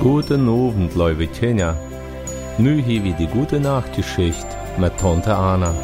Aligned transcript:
Guten 0.00 0.48
Abend, 0.48 0.94
liebe 0.94 1.26
Kinder. 1.26 1.76
Nu 2.56 2.80
hier 2.80 3.04
wie 3.04 3.12
die 3.12 3.26
gute 3.26 3.60
Nachtgeschichte 3.60 4.56
mit 4.78 4.96
Tante 4.96 5.36
Anna. 5.36 5.74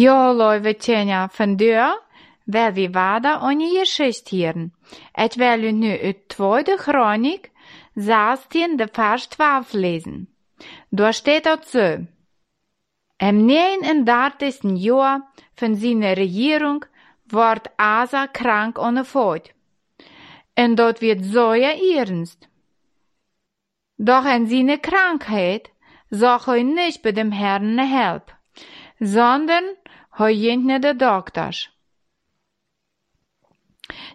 Ja, 0.00 0.32
lieve 0.32 0.76
Tjena, 0.76 1.28
vandaar 1.28 1.98
wil 2.44 2.72
we 2.72 2.88
verder 2.90 3.34
aan 3.34 3.60
je 3.60 3.78
geschichte 3.78 4.34
hieren. 4.34 4.74
Ik 5.14 5.32
wil 5.32 5.62
u 5.62 5.72
nu 5.72 6.00
uit 6.02 6.28
tweede 6.28 6.76
Chronik 6.76 7.50
16, 7.94 8.76
de 8.76 8.88
vers 8.92 9.26
12 9.26 9.72
lesen. 9.72 10.28
Daar 10.88 11.14
steht 11.14 11.44
dat 11.44 11.68
zo. 11.68 12.06
Im 13.16 13.44
39. 13.44 14.56
Jahr 14.74 15.32
von 15.54 15.74
seiner 15.74 16.16
Regierung 16.16 16.84
wird 17.26 17.70
Asa 17.76 18.26
krank 18.26 18.78
ohne 18.78 19.04
Fort. 19.04 19.52
Und 20.54 20.76
dort 20.76 21.00
wird 21.00 21.24
so 21.24 21.52
ja 21.52 21.72
ernst. 21.96 22.48
Doch 23.96 24.24
in 24.24 24.46
seine 24.46 24.78
Krankheit 24.78 25.70
sag 26.10 26.46
er 26.46 26.64
nicht 26.64 27.02
bei 27.02 27.12
dem 27.12 27.32
Herrn 27.32 27.78
Help, 27.78 28.32
sondern 29.00 29.64
er 30.18 30.32
ging 30.32 30.66
ne 30.66 30.78
de 30.78 30.94
Doktors. 30.94 31.68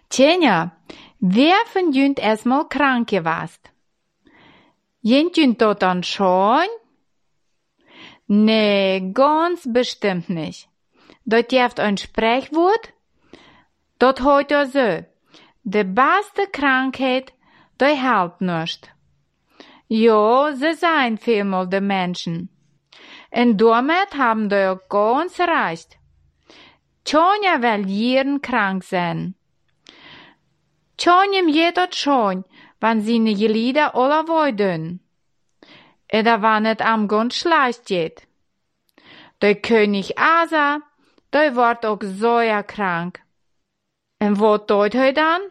Tjenja, 0.08 0.70
wer 1.18 1.66
von 1.72 1.92
jünt 1.92 2.18
erstmal 2.18 2.68
krank 2.68 3.08
gewast? 3.08 3.70
Jent 5.02 5.36
jünt 5.36 5.60
dort 5.60 5.82
dann 5.82 6.02
schon? 6.02 6.68
Nee, 8.28 9.10
ganz 9.12 9.68
bestimmt 9.72 10.28
nicht. 10.28 10.68
Dort 11.24 11.52
jeft 11.52 11.80
ein 11.80 11.96
Sprechwort? 11.96 12.92
Dort 13.98 14.20
heut 14.22 14.50
er 14.50 14.66
so. 14.66 15.04
De 15.64 15.84
beste 15.84 16.46
Krankheit, 16.52 17.32
die 17.80 17.96
helpt 17.96 18.40
nicht. 18.40 18.92
Jo, 19.88 20.52
sie 20.52 20.74
sein 20.74 21.18
vielmal 21.18 21.68
de 21.68 21.80
Menschen. 21.80 22.48
Und 23.30 23.58
damit 23.58 24.16
haben 24.16 24.52
auch 24.52 24.88
ganz 24.88 25.38
recht. 25.40 25.98
Tjonja 27.04 27.62
will 27.62 27.86
jeden 27.86 28.42
krank 28.42 28.84
sein. 28.84 29.34
Tjonjem 30.96 31.48
jedot 31.48 31.94
schon, 31.94 32.44
wann 32.80 33.00
seine 33.00 33.34
Gelieder 33.34 33.94
alle 33.94 34.26
wollen. 34.28 35.00
Oder 36.12 36.42
wann 36.42 36.66
es 36.66 36.80
am 36.80 37.08
ganz 37.08 37.34
schlecht 37.36 37.86
geht. 37.86 38.26
Der 39.42 39.56
König 39.56 40.18
Asa, 40.18 40.80
der 41.32 41.54
wird 41.54 41.84
auch 41.84 42.02
ja 42.42 42.62
krank. 42.62 43.20
Und 44.18 44.40
wo 44.40 44.56
tut 44.58 44.94
er 44.94 45.12
dann? 45.12 45.42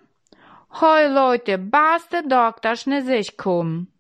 Heu 0.81 1.07
Leute, 1.07 1.57
beste 1.57 2.27
Doktors 2.27 2.87
ne 2.87 3.03
sich 3.03 3.37
kommen. 3.37 3.93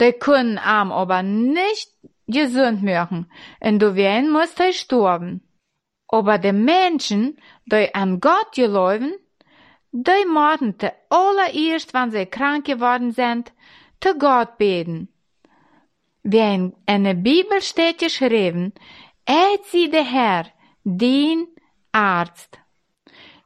Die 0.00 0.12
können 0.12 0.58
am 0.58 0.92
aber 0.92 1.22
nicht 1.22 1.90
gesund 2.26 2.82
machen, 2.82 3.30
und 3.60 3.78
du 3.78 3.94
wen 3.94 4.30
musst 4.30 4.60
er 4.60 4.72
sterben. 4.72 5.42
Aber 6.08 6.38
die 6.38 6.52
Menschen, 6.52 7.38
die 7.66 7.94
an 7.94 8.20
Gott 8.20 8.52
geloven, 8.54 9.14
die 9.92 10.24
müssen 10.26 10.78
te 10.78 10.92
allererst, 11.08 11.94
wenn 11.94 12.10
sie 12.10 12.26
krank 12.26 12.66
geworden 12.66 13.12
sind, 13.12 13.52
zu 14.00 14.16
Gott 14.18 14.58
beten. 14.58 15.08
Wie 16.22 16.38
in, 16.38 16.74
in 16.86 17.04
der 17.04 17.14
Bibel 17.14 17.62
steht 17.62 17.98
geschrieben, 17.98 18.72
er 19.24 19.58
sie 19.70 19.88
der 19.88 20.04
Herr, 20.04 20.46
den 20.84 21.46
Arzt. 21.92 22.58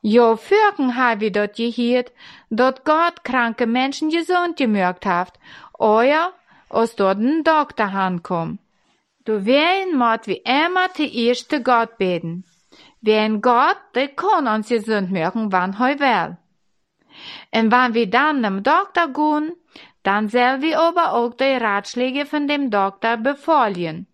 Jo, 0.02 0.36
fürken 0.36 0.96
habe 0.96 1.26
ich 1.26 1.32
dort 1.32 1.56
gehört, 1.56 2.12
dort 2.48 2.84
Gott 2.84 3.22
kranke 3.22 3.66
Menschen 3.66 4.08
gesund 4.08 4.56
gemürgt 4.56 5.04
hat, 5.04 5.38
euer, 5.78 6.32
aus 6.70 6.96
dort 6.96 7.18
ein 7.18 7.44
Doktor 7.44 7.92
hankom. 7.92 8.58
Du 9.24 9.44
wen 9.44 9.96
mord 9.96 10.26
wie 10.26 10.42
immer 10.44 10.92
zuerst 10.94 11.50
zu 11.50 11.62
Gott 11.62 11.98
beten. 11.98 12.44
Wen 13.02 13.40
Gott, 13.40 13.78
der 13.94 14.08
kann 14.08 14.46
uns 14.46 14.68
gesund 14.68 15.12
machen, 15.12 15.52
wann 15.52 15.78
heu 15.78 15.98
will. 15.98 16.36
Und 17.52 17.70
wenn 17.72 17.94
wir 17.94 18.08
dann 18.08 18.42
dem 18.42 18.62
Doktor 18.62 19.08
gehen, 19.08 19.52
dann 20.02 20.28
soll 20.28 20.62
wir 20.62 20.80
aber 20.80 21.12
auch 21.12 21.34
die 21.34 21.44
Ratschläge 21.44 22.24
von 22.24 22.48
dem 22.48 22.70
Doktor 22.70 23.16
befolgen. 23.18 24.06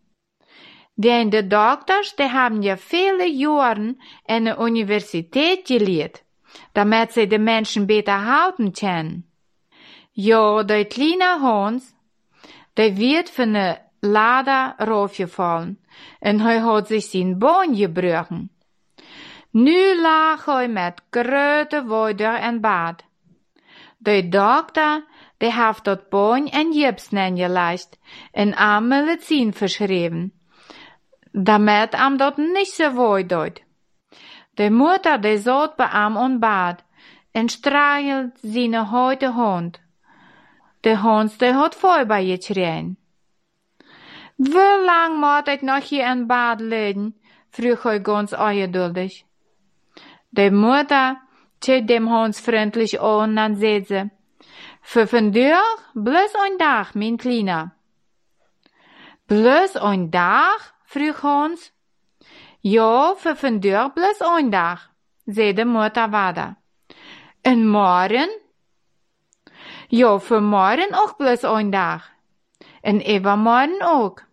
Denn 0.97 1.31
die 1.31 1.49
Doktors, 1.49 2.17
die 2.17 2.33
haben 2.33 2.63
ja 2.63 2.77
viele 2.77 3.29
Jahre 3.29 3.95
in 4.27 4.47
der 4.47 4.59
Universität 4.59 5.67
gelehrt, 5.67 6.25
damit 6.75 7.13
sie 7.13 7.29
die 7.29 7.39
Menschen 7.39 7.87
besser 7.87 8.25
halten 8.25 8.73
können. 8.73 9.31
Ja, 10.13 10.63
der 10.63 10.87
kleine 10.87 11.43
Hans, 11.43 11.95
der 12.77 12.97
wird 12.97 13.29
von 13.29 13.53
der 13.53 13.86
Lader 14.07 14.75
raufgefallen 14.79 15.79
und 16.21 16.41
er 16.41 16.65
hat 16.65 16.89
sich 16.89 17.11
sein 17.11 17.39
Bein 17.39 17.75
gebrochen. 17.75 18.51
Nu 19.53 20.01
lag 20.01 20.45
hij 20.45 20.69
met 20.69 21.03
grote 21.11 21.85
woede 21.87 22.41
in 22.49 22.61
bad. 22.61 23.05
De 23.99 24.29
dokter, 24.29 25.05
die 25.39 25.53
heeft 25.53 25.85
dat 25.85 26.09
Bein 26.09 26.51
en 26.51 26.73
Gips 26.73 27.11
neergelegd 27.11 27.99
en 28.33 28.55
am 28.55 28.89
Medizin 28.89 29.53
verschrieben, 29.53 30.33
damit 31.33 31.95
am 31.95 32.17
dat 32.17 32.37
nicht 32.37 32.73
so 32.73 32.95
wohl 32.95 33.27
dort. 33.27 33.63
De 34.55 34.71
Mutter, 34.71 35.19
die 35.19 35.39
zat 35.39 35.77
bei 35.77 35.89
am 35.89 36.17
und 36.17 36.41
bad 36.41 36.85
en 37.33 37.49
streichelt 37.49 38.39
seine 38.43 38.91
heute 38.91 39.35
Hund. 39.35 39.81
De 40.81 41.03
Hund, 41.03 41.41
der 41.41 41.55
hat 41.55 41.75
voll 41.75 42.07
bei 42.07 42.23
ihr 42.23 42.39
geschrien. 42.39 42.97
Wie 44.37 44.85
lang 44.85 45.19
moet 45.19 45.49
ik 45.49 45.63
nog 45.63 45.89
hier 45.89 46.11
in 46.11 46.27
bad 46.27 46.61
liggen? 46.61 47.15
vroeg 47.51 47.83
hij 47.83 48.01
ganz 48.01 48.33
ungeduldig. 48.33 49.23
De 50.29 50.51
Mutter 50.51 51.23
zählt 51.59 51.89
dem 51.89 52.09
Hans 52.09 52.41
freundlich 52.41 53.01
an, 53.01 53.37
dann 53.37 53.57
sagt 53.57 53.87
sie, 53.87 54.11
für 54.83 55.07
vandaag 55.07 55.79
bloß 55.95 56.35
ein 56.45 56.59
Tag, 56.59 56.95
mein 56.95 57.17
Kleiner. 57.17 57.73
Bloß 59.27 59.77
ein 59.77 60.11
Tag? 60.11 60.75
frug 60.85 61.23
Hans. 61.23 61.73
Ja, 62.61 63.15
für 63.17 63.37
vandaag 63.43 63.95
bloß 63.95 64.21
ein 64.21 64.51
Tag, 64.51 64.91
zei 65.27 65.53
de 65.53 65.65
Mutter 65.65 66.13
weiter. 66.13 66.57
En 67.43 67.67
morgen? 67.67 68.29
Ja, 69.89 70.19
für 70.19 70.41
morgen 70.41 70.95
auch 70.95 71.15
bloß 71.15 71.45
ein 71.45 71.73
Tag. 71.73 72.03
En 72.83 73.01
übermorgen 73.01 73.83
auch. 73.83 74.26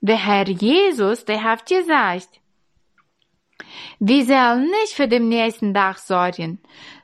Der 0.00 0.24
Herr 0.24 0.48
Jesus, 0.48 1.24
der 1.24 1.42
hat 1.42 1.66
gesagt, 1.66 2.40
wir 3.98 4.24
sollen 4.24 4.70
nicht 4.70 4.92
für 4.94 5.08
den 5.08 5.28
nächsten 5.28 5.72
Tag 5.72 5.98
sorgen, 5.98 6.60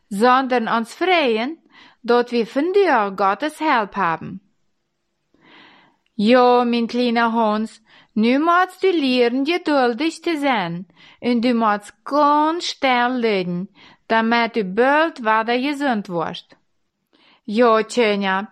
sondern 0.08 0.68
uns 0.68 0.94
freuen, 0.94 1.58
dort 2.02 2.32
wir 2.32 2.46
von 2.46 2.72
dir 2.72 3.12
Gottes 3.16 3.60
Help 3.60 3.96
haben. 3.96 4.40
Jo, 6.14 6.64
mein 6.66 6.86
kleiner 6.88 7.32
Hans, 7.32 7.82
nu 8.14 8.38
musst 8.38 8.82
du 8.82 8.90
lernen, 8.90 9.44
geduldig 9.44 10.22
zu 10.22 10.38
sein, 10.38 10.86
und 11.20 11.42
du 11.42 11.54
musst 11.54 11.94
ganz 12.04 12.66
still 12.66 13.16
liegen, 13.16 13.68
damit 14.08 14.56
du 14.56 14.64
bald 14.64 15.20
wieder 15.20 15.58
gesund 15.58 16.10
wirst. 16.10 16.56
Jo, 17.46 17.82
Tönja, 17.82 18.48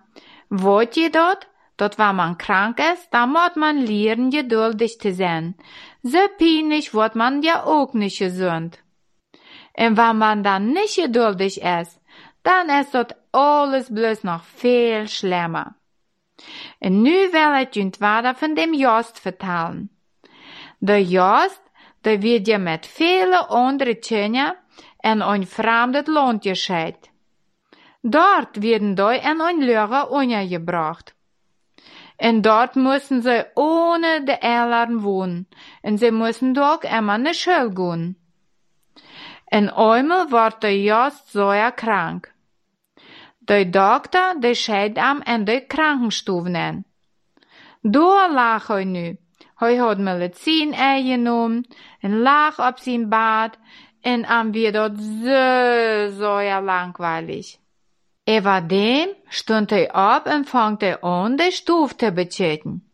wollt 0.48 0.96
ihr 0.96 1.10
dort, 1.10 1.46
dort 1.80 1.98
wenn 1.98 2.16
man 2.16 2.38
krank 2.38 2.80
ist, 2.92 3.08
da 3.10 3.26
muss 3.26 3.56
man 3.56 3.78
lernen, 3.78 4.30
geduldig 4.30 5.00
zu 5.00 5.12
sein. 5.12 5.54
So 6.02 6.18
peinlich 6.38 6.94
wird 6.94 7.14
man 7.14 7.42
ja 7.42 7.64
auch 7.64 7.92
nicht 7.94 8.18
gesund. 8.18 8.78
Und 9.76 9.96
wenn 9.96 10.18
man 10.18 10.42
dann 10.42 10.72
nicht 10.72 10.96
geduldig 10.96 11.62
ist, 11.62 12.00
dann 12.42 12.68
ist 12.68 12.94
dort 12.94 13.16
alles 13.32 13.94
bloß 13.94 14.24
noch 14.24 14.44
viel 14.44 15.08
schlimmer. 15.08 15.74
Und 16.80 17.02
nu 17.02 17.10
will 17.10 17.68
ich 17.70 17.82
uns 17.82 18.00
weiter 18.00 18.34
von 18.34 18.54
dem 18.54 18.72
Jost 18.72 19.18
vertellen. 19.18 19.90
Der 20.80 21.02
Jost, 21.02 21.62
der 22.04 22.22
wird 22.22 22.48
ja 22.48 22.58
mit 22.58 22.86
vielen 22.86 23.34
anderen 23.34 24.00
Kindern 24.00 24.54
in 25.02 25.22
ein 25.22 25.46
fremdes 25.46 26.06
Land 26.06 26.42
gescheit. 26.42 27.10
Dort 28.02 28.62
werden 28.62 28.96
die 28.96 29.18
in 29.30 29.40
ein 29.40 29.60
Lehrer 29.60 30.10
untergebracht. 30.10 31.14
Und 32.20 32.43
dort 32.43 32.76
müssen 32.76 33.22
sie 33.22 33.46
ohne 33.56 34.25
die 34.25 34.32
Eltern 34.32 35.02
wohnen. 35.02 35.46
Und 35.82 35.99
sie 35.99 36.11
müssen 36.11 36.52
doch 36.55 36.82
immer 36.82 37.17
in 37.17 37.25
die 37.25 37.34
Schule 37.34 37.70
gehen. 37.70 38.17
Und 39.50 39.70
einmal 39.70 40.52
der 40.62 40.76
Jost 40.76 41.32
sehr 41.32 41.72
krank. 41.72 42.32
Der 43.40 43.64
Doktor, 43.64 44.34
der 44.38 44.55
scheidt 44.55 44.99
am 44.99 45.22
in 45.22 45.44
de 45.46 45.67
Krankenstube 45.67 46.50
in. 46.50 46.84
Da 47.82 48.28
lag 48.28 48.69
hij 48.69 48.84
nu. 48.84 49.19
Hij 49.55 49.76
had 49.76 49.99
medicijn 49.99 50.73
eingenomen 50.73 51.66
en 52.00 52.20
lag 52.20 52.58
op 52.69 52.78
zijn 52.78 53.08
bad 53.08 53.58
en 54.00 54.26
am 54.26 54.52
weer 54.52 54.73
dort 54.73 54.99
so, 54.99 56.11
so 56.19 56.61
langweilig. 56.61 57.59
Über 58.36 58.60
dem 58.60 59.08
stund 59.28 59.70
hij 59.70 59.88
op 60.16 60.26
en 60.26 60.44
fangt 60.44 60.80
hij 60.80 61.00
an, 61.00 61.36
de 61.36 61.50
Stuf 61.50 61.92
te 61.92 62.12
betreten. 62.12 62.90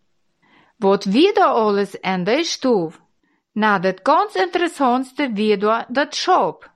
Wat 0.76 1.04
wieder 1.04 1.44
alles 1.44 1.94
in 1.94 2.24
de 2.24 2.44
Stuf? 2.44 3.00
Na, 3.52 3.78
dat 3.78 4.00
ganz 4.02 4.34
interessantste 4.34 5.30
wieder 5.32 5.84
dat 5.88 6.14
Schop. 6.14 6.70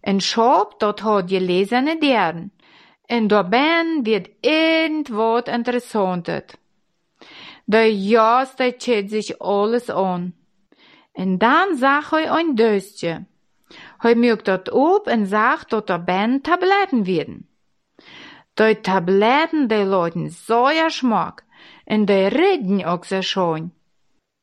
En 0.00 0.20
Schop, 0.20 0.74
dat 0.78 1.00
had 1.00 1.30
je 1.30 1.40
lesene 1.40 1.98
deren. 1.98 2.52
En 3.06 3.26
daarbij 3.26 4.00
wird 4.02 4.28
irgendwas 4.40 5.42
interessantes. 5.42 6.42
Der 7.64 7.92
Jas, 7.92 8.56
der 8.56 8.78
zieht 8.78 9.10
sich 9.10 9.40
alles 9.40 9.90
an. 9.90 10.34
Und 11.12 11.38
dann 11.38 11.76
sagt 11.76 12.12
er 12.12 12.32
ein 12.32 12.56
Döstje. 12.56 13.26
Er 14.02 14.16
mögt 14.16 14.48
dort 14.48 14.72
ob 14.72 15.06
und 15.06 15.26
sagt, 15.26 15.72
dass 15.72 15.84
dabei 15.84 16.38
Tabletten 16.42 17.06
werden. 17.06 17.51
Tabletten, 18.56 19.68
die 19.68 19.84
leuten 19.84 20.30
so 20.30 20.64
Geschmack 20.64 21.44
und 21.86 22.06
die 22.06 22.12
reden 22.12 22.84
auch 22.84 23.04
so 23.04 23.22
schön. 23.22 23.72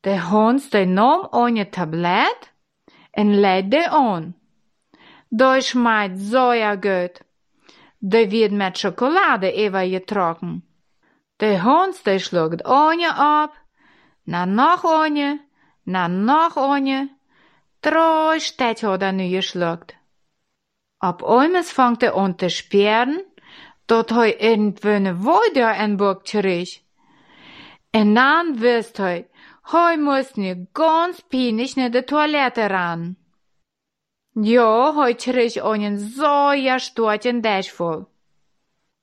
Der 0.04 0.32
Hans, 0.32 0.70
der 0.70 0.86
nahm 0.86 1.28
eine 1.32 1.70
Tablette 1.70 2.48
und 3.16 3.34
lädt 3.34 3.74
die 3.74 3.86
an. 3.86 4.34
Die 5.30 5.62
schmeckt 5.62 6.18
so 6.18 6.52
gut. 6.82 7.20
Die 8.02 8.32
wird 8.32 8.52
mit 8.54 8.78
Schokolade 8.78 9.66
übergetrocknet. 9.66 10.64
Der 11.40 11.64
Hund, 11.64 12.06
der 12.06 12.20
schluckt 12.20 12.66
eine 12.66 13.16
ab, 13.16 13.54
na 14.26 14.46
noch 14.46 14.84
eine, 14.84 15.40
na 15.86 16.08
noch 16.08 16.58
eine, 16.58 17.10
drei 17.82 18.40
Städte 18.40 18.88
hat 18.88 19.02
er 19.02 19.14
nu 19.14 19.30
geschluckt. 19.30 19.96
Ab 21.00 21.24
einmal 21.24 21.64
fängt 21.64 22.04
er 22.04 22.16
an 22.16 22.38
zu 22.38 22.50
sperren, 22.50 23.22
dort 23.90 24.12
er 24.12 24.42
irgendwann 24.42 25.24
wieder 25.24 25.70
ein 25.70 25.98
Burg 25.98 26.28
zurück. 26.28 26.70
Und 27.96 28.16
dann 28.16 28.62
wisst 28.62 29.00
er, 29.00 29.26
er 29.72 29.98
muss 29.98 30.38
nu 30.38 30.68
ganz 30.74 31.22
peinlich 31.22 31.78
in 31.78 31.92
die 31.92 32.04
Toilette 32.04 32.70
ran. 32.70 33.16
Ja, 34.36 34.94
hij 34.96 35.16
kreeg 35.16 35.58
einen 35.64 35.98
so 35.98 36.52
gestorten 36.54 37.42
Dash 37.42 37.72
voll. 37.72 38.06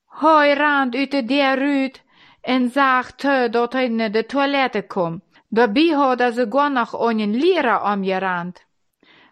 Hij 0.09 0.55
rand 0.55 0.95
uit 0.95 1.29
de 1.29 1.55
ruut 1.55 2.03
en 2.41 2.71
zag 2.71 3.11
te 3.11 3.49
dat 3.51 3.73
hij 3.73 3.89
naar 3.89 4.13
de 4.13 4.27
toilette 4.27 4.87
kom. 4.87 5.23
Daarbij 5.49 5.89
had 5.89 6.19
hij 6.19 6.33
sogar 6.33 6.71
noch 6.71 6.95
einen 6.95 7.35
Lira 7.35 7.93
omgerand. 7.93 8.65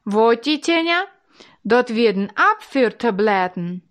Wat 0.03 0.45
die 0.45 0.59
Tjenja? 0.59 1.09
Dat 1.63 1.89
werden 1.89 2.31
Abführtabletten, 2.35 3.84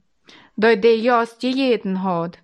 der 0.56 0.98
Jost 0.98 1.44
jeden 1.44 2.04
hat. 2.04 2.38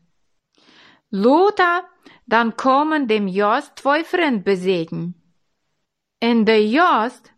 Lothar, 1.11 1.83
dann 2.27 2.55
kommen 2.55 3.07
dem 3.07 3.27
Jost 3.27 3.79
zwei 3.79 4.03
Freunde 4.03 4.43
besuchen. 4.43 5.15
En 6.19 6.45
der 6.45 6.65
Jost, 6.65 7.31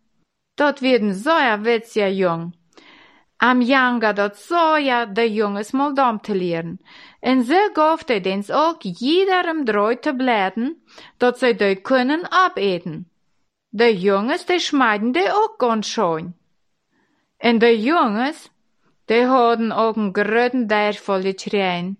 dat 0.56 0.80
werden 0.80 1.14
zoja 1.14 1.64
witzja 1.64 2.08
jong. 2.08 2.52
Am 3.36 3.60
janga 3.60 4.12
dat 4.12 4.36
zoja 4.36 5.06
de 5.06 5.32
jonges 5.32 5.72
mal 5.72 5.94
dom 5.94 6.20
te 6.20 6.34
leren. 6.34 6.80
En 7.20 7.44
ze 7.44 7.70
gaf 7.72 8.06
hij 8.06 8.20
dens 8.20 8.50
ook 8.50 8.82
jederem 8.82 9.64
drei 9.64 9.98
tabletten, 9.98 10.82
dat 11.16 11.38
zij 11.38 11.56
de 11.56 11.76
kunnen 11.76 12.30
abeten. 12.30 13.10
De 13.68 13.98
jongens, 13.98 14.44
die 14.44 14.58
schmeiden 14.58 15.12
de 15.12 15.32
ook 15.34 15.54
ganz 15.58 15.90
schön. 15.90 16.36
En 17.36 17.58
de 17.58 17.80
jongens, 17.80 18.50
die 19.12 19.26
hadden 19.26 19.72
ook 19.72 19.96
een 19.96 20.14
groten 20.14 20.66
Deich 20.66 21.00
voll 21.00 21.22
geschreien. 21.22 21.96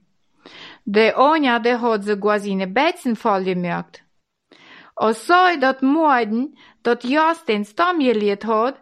De 0.84 1.12
Onja, 1.16 1.58
die 1.58 1.76
had 1.76 2.04
sogar 2.04 2.40
seine 2.40 2.66
Betzen 2.66 3.16
voll 3.16 3.44
gemerkt. 3.44 4.02
Als 4.94 5.26
zij 5.26 5.58
dat 5.58 5.80
moiden, 5.80 6.58
dat 6.82 7.02
Jos 7.02 7.44
den 7.44 7.64
stam 7.64 8.00
geleerd 8.00 8.42
had, 8.42 8.74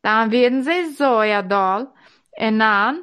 dan 0.00 0.30
werden 0.30 0.62
sie 0.62 0.94
so 0.96 1.22
ja 1.22 1.42
dal, 1.42 1.92
en 2.30 2.58
dan 2.58 3.02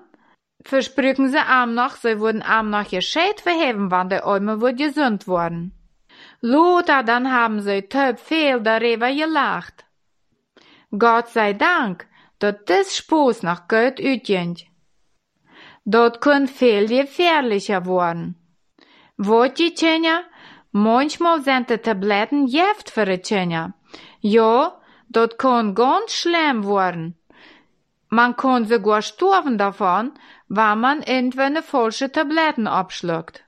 versprüchen 0.64 1.30
sie 1.30 1.46
am 1.48 1.74
noch, 1.74 1.96
sie 1.96 2.20
wurden 2.20 2.44
am 2.44 2.70
noch 2.70 2.90
gescheit 2.90 3.42
verheben, 3.42 3.92
wann 3.92 4.10
der 4.10 4.26
Alme 4.26 4.62
wird 4.62 4.78
gesund 4.78 5.28
worden. 5.28 5.72
Lothar, 6.42 7.04
dann 7.04 7.32
haben 7.32 7.62
sie 7.62 7.82
töp 7.82 8.20
viel 8.20 8.60
darüber 8.62 9.12
gelacht. 9.14 9.86
Gott 10.92 11.28
sei 11.28 11.54
Dank, 11.54 12.08
dat 12.40 12.70
das 12.70 12.96
Spoß 12.96 13.44
noch 13.44 13.68
Gott 13.68 14.00
utgent. 14.00 14.66
Dort 15.86 16.22
kun 16.22 16.48
viel 16.48 16.88
gefährlicher 16.88 17.86
worden. 17.86 18.36
Wot 19.18 19.60
die 19.60 19.74
Tjenja? 19.74 20.22
Manchmal 20.72 21.42
sind 21.42 21.70
die 21.70 21.78
Tabletten 21.78 22.48
Gift 22.48 22.90
für 22.90 23.06
die 23.06 23.22
Tjenja. 23.22 23.74
Ja, 24.20 24.82
dat 25.10 25.38
kann 25.38 25.76
ganz 25.76 26.14
schlimm 26.14 26.66
werden. 26.66 27.16
Man 28.10 28.36
kann 28.36 28.66
sogar 28.66 29.02
sterben 29.02 29.58
davon, 29.58 30.14
wenn 30.48 30.80
man 30.80 31.02
irgendwann 31.02 31.62
falsche 31.64 32.12
Tabletten 32.12 32.68
abschluckt. 32.68 33.46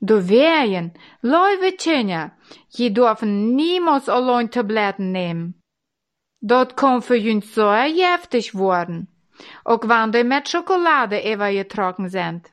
Du 0.00 0.28
wehren, 0.28 0.92
Leute 1.22 1.72
Kinder, 1.76 2.32
je 2.68 2.90
dürfen 2.90 3.56
niemals 3.56 4.08
allein 4.08 4.50
Tabletten 4.50 5.10
nehmen. 5.10 5.62
Dat 6.40 6.76
kann 6.76 7.02
für 7.02 7.18
uns 7.18 7.54
so 7.54 7.70
giftig 7.70 8.54
werden, 8.54 9.08
auch 9.64 9.82
wenn 9.88 10.12
die 10.12 10.24
mit 10.24 10.48
Schokolade 10.48 11.32
übergetrocknet 11.32 12.12
sind. 12.12 12.52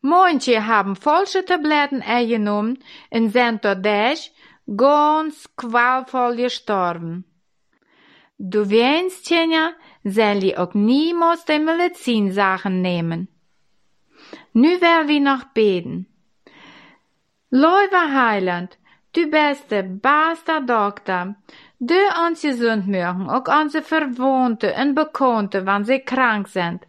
Manche 0.00 0.66
haben 0.66 0.96
falsche 0.96 1.44
Tabletten 1.44 2.02
eingenommen 2.02 2.78
und 3.10 3.30
sind 3.30 3.64
dadurch 3.64 4.32
ganz 4.76 5.48
qualvoll 5.56 6.36
gestorben. 6.36 7.24
Du 8.38 8.68
weinst, 8.68 9.26
Tjenja, 9.26 9.72
soll 10.02 10.54
auch 10.56 10.74
niemals 10.74 11.44
die 11.44 11.58
Medizinsachen 11.58 12.82
nehmen. 12.82 13.28
Nu 14.52 14.68
will 14.68 15.08
wir 15.08 15.20
noch 15.20 15.44
beten. 15.54 16.06
Lieber 17.50 18.12
Heiland, 18.12 18.76
du 19.14 19.30
bist 19.30 19.70
der 19.70 19.84
beste 19.84 20.60
Doktor. 20.66 21.36
Du 21.86 21.94
uns 22.26 22.40
gesund 22.40 22.88
machen, 22.88 23.28
auch 23.28 23.60
unsere 23.60 23.84
Verwandte 23.84 24.74
und 24.80 24.94
Bekannte, 24.94 25.66
wenn 25.66 25.84
sie 25.84 25.98
krank 25.98 26.48
sind. 26.48 26.80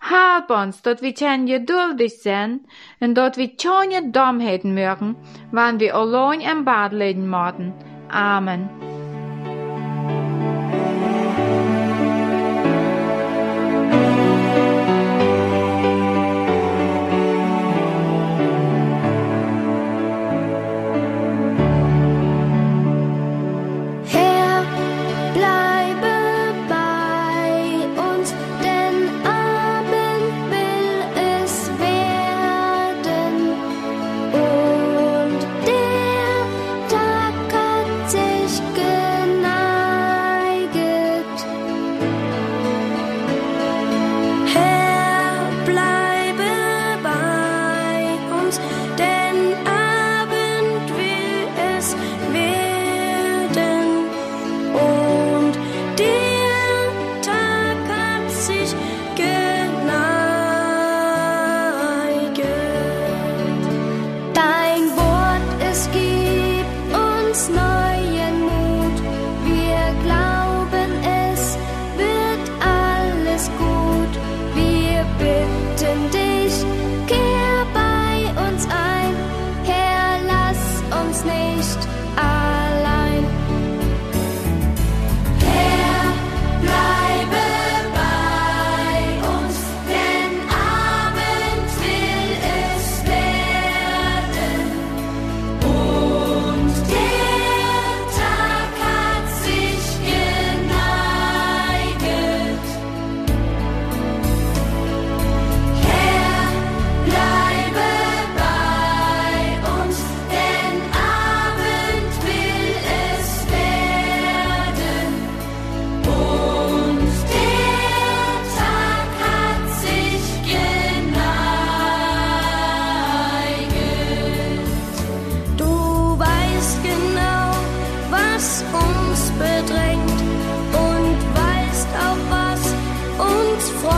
Help 0.00 0.50
uns, 0.50 0.82
dat 0.82 1.02
wir 1.02 1.14
können 1.14 1.46
geduldig 1.46 2.20
sein 2.20 2.66
und 2.98 3.14
dat 3.14 3.36
wir 3.36 3.56
keine 3.56 4.10
Dummheiten 4.10 4.74
mögen, 4.74 5.14
wenn 5.52 5.78
wir 5.78 5.94
allein 5.94 6.40
im 6.40 6.64
Bad 6.64 6.92
liegen 6.92 7.30
müssen. 7.30 7.72
Amen. 8.08 8.68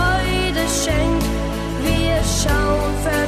Freude 0.00 0.64
schenkt. 0.83 1.26
Wir 1.83 2.16
schauen 2.40 2.95
ver 3.04 3.20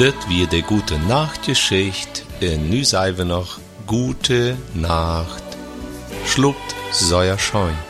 Dit 0.00 0.26
wie 0.28 0.46
de 0.46 0.62
gute 0.62 0.98
Nachtgeschicht 0.98 2.24
en 2.38 2.68
nu 2.68 2.84
nog 3.24 3.58
gute 3.86 4.56
Nacht. 4.72 5.42
Schlupt 6.24 6.74
säuer 6.92 7.38
scheun. 7.38 7.89